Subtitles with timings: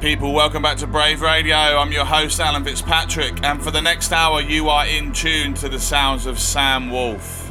[0.00, 1.54] people, welcome back to Brave Radio.
[1.54, 5.68] I'm your host, Alan Fitzpatrick, and for the next hour, you are in tune to
[5.68, 7.50] the sounds of Sam Wolf.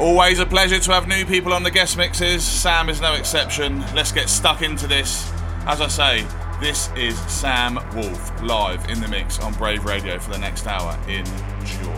[0.00, 2.44] Always a pleasure to have new people on the guest mixes.
[2.44, 3.84] Sam is no exception.
[3.94, 5.30] Let's get stuck into this.
[5.64, 6.26] As I say,
[6.60, 10.98] this is Sam Wolf live in the mix on Brave Radio for the next hour.
[11.06, 11.92] Enjoy.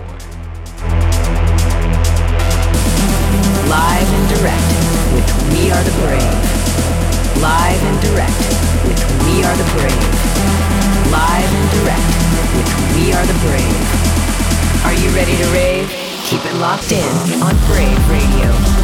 [3.71, 6.54] Live and direct with We Are the Brave.
[7.41, 8.39] Live and direct
[8.87, 10.09] with We Are the Brave.
[11.11, 12.11] Live and direct
[12.57, 14.85] with We Are the Brave.
[14.85, 15.89] Are you ready to rave?
[16.25, 18.84] Keep it locked in on Brave Radio.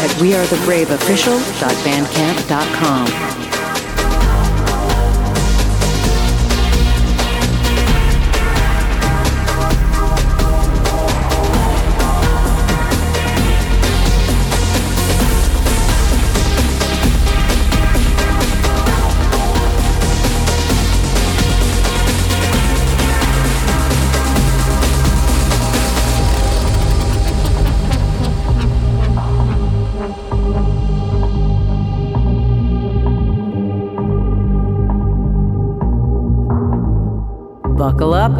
[0.00, 2.99] At wearethebraveofficial.bandcamp.com.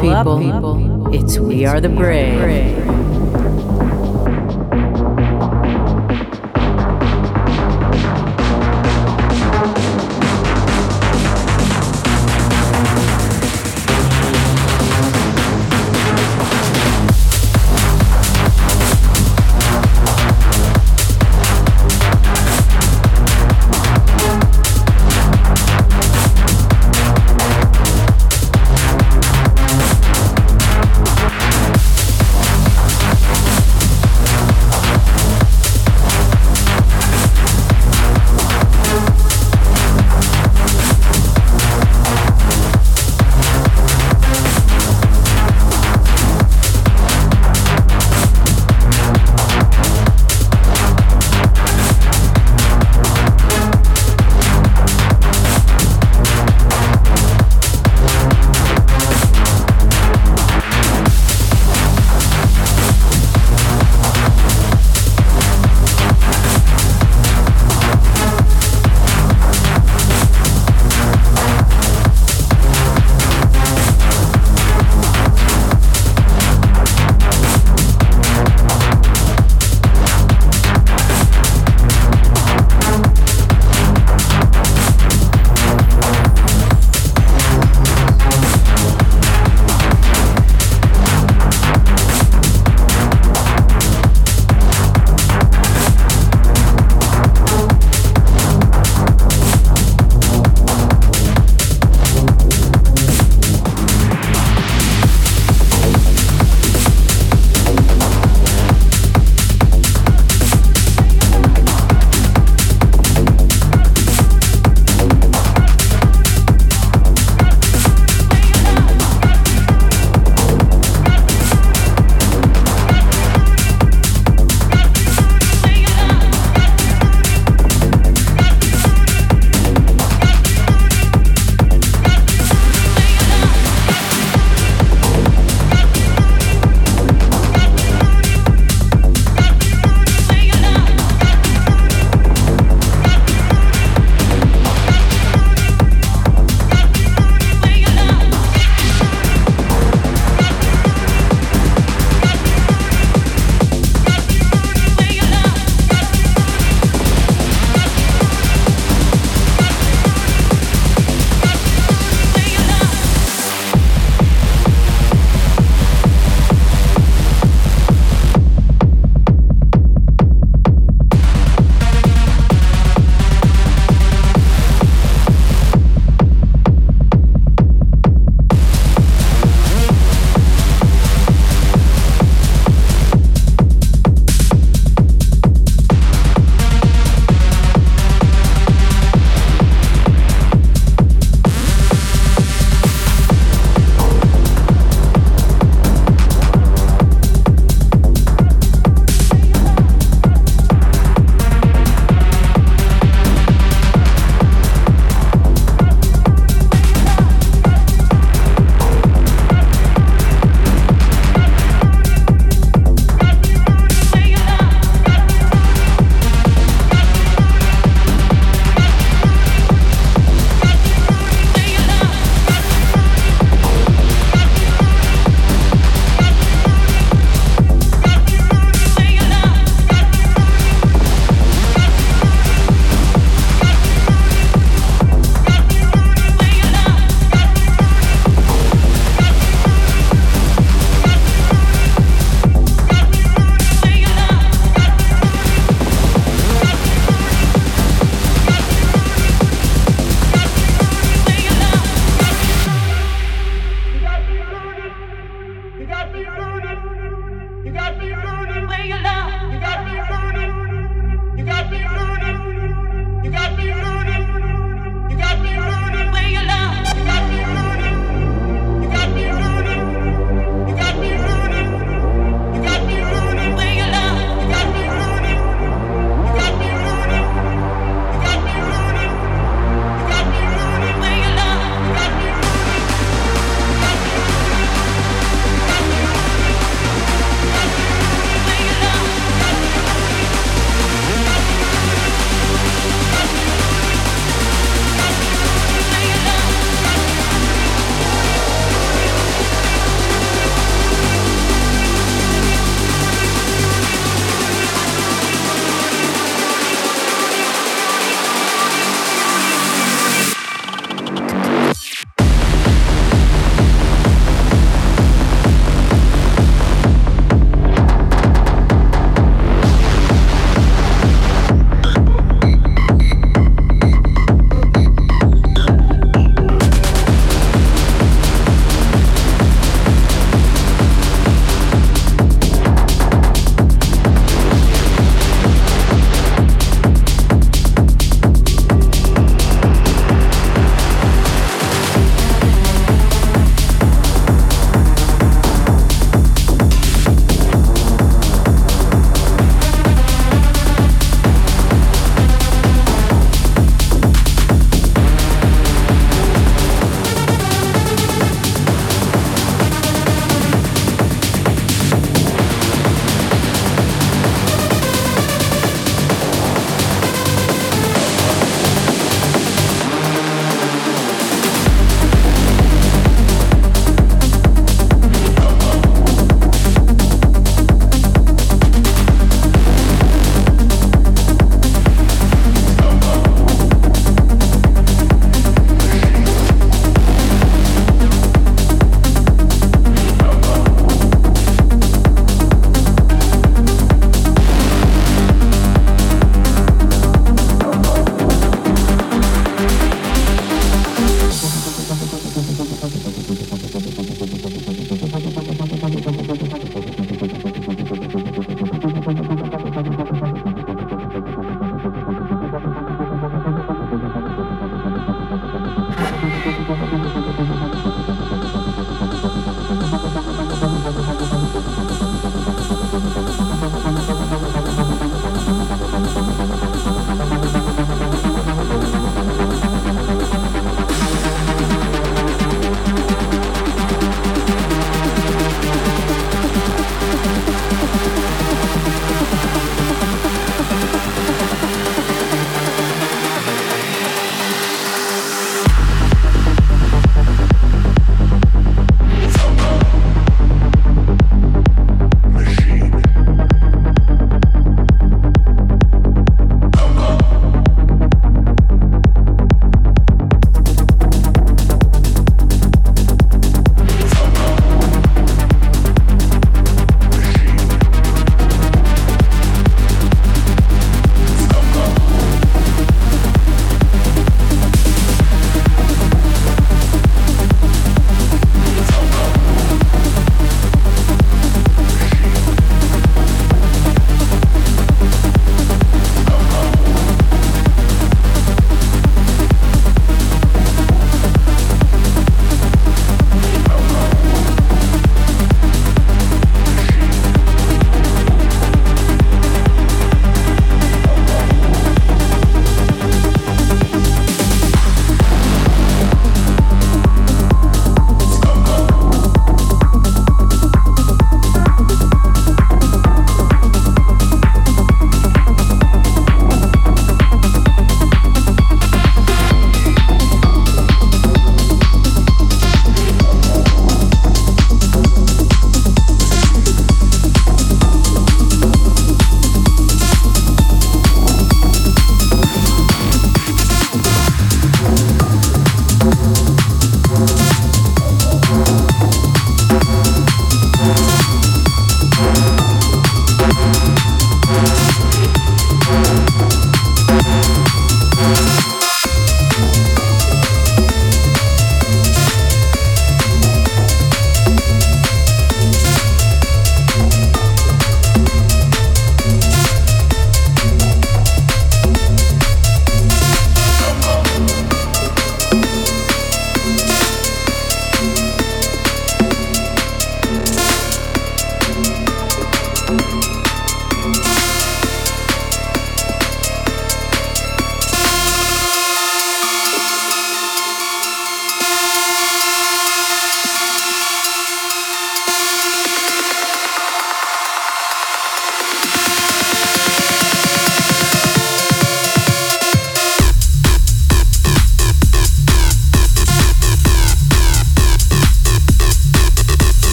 [0.00, 1.14] people.
[1.14, 3.07] It's We Are the Brave.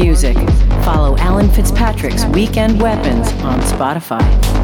[0.00, 0.36] Music.
[0.84, 4.55] Follow Alan Fitzpatrick's Weekend Weapons on Spotify.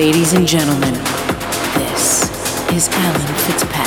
[0.00, 0.94] Ladies and gentlemen,
[1.74, 2.24] this
[2.72, 3.79] is Alan Fitzpatrick.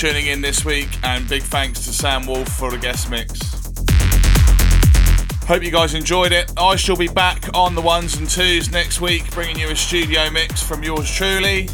[0.00, 3.38] Tuning in this week, and big thanks to Sam Wolf for the guest mix.
[5.46, 6.50] Hope you guys enjoyed it.
[6.56, 10.30] I shall be back on the ones and twos next week, bringing you a studio
[10.30, 11.68] mix from yours truly.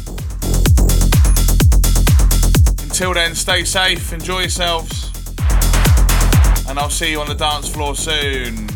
[2.83, 5.09] Until then, stay safe, enjoy yourselves,
[6.67, 8.66] and I'll see you on the dance floor soon.